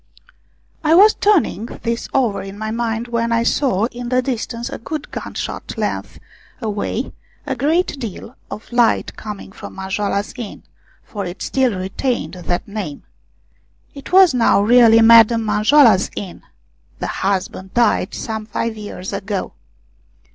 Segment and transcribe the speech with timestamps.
[0.83, 4.79] I was turning this over in my mind when I saw in the distance, a
[4.79, 6.17] good gun shot length
[6.59, 7.13] away,
[7.45, 10.63] a great deal of light coming from Manjoala's Inn,
[11.03, 13.03] for it still retained that name.
[13.93, 16.41] It was now really Madame Manjoala's inn
[16.97, 19.53] the husband died some five years ago.